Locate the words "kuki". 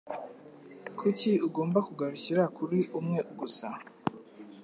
0.99-1.31